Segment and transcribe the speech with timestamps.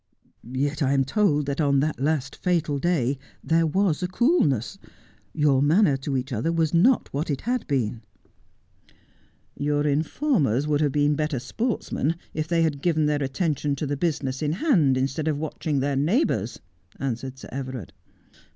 [0.43, 4.79] 'Yet I am told that on that last fatal day there was a cool ness;
[5.31, 8.01] your manner to each other was not what it had been.''
[9.55, 13.95] Your informers would have been better sportsmen if they had given their attention to the
[13.95, 16.59] business in hand instead of watching their neighbours,'
[16.99, 17.93] answered Sir Everard.